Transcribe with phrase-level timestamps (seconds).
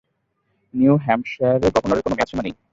[0.73, 2.53] New হ্যাম্পশায়ারে গভর্নরের কোনো মেয়াদসীমা নেই।